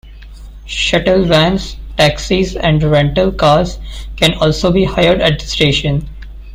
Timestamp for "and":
2.55-2.81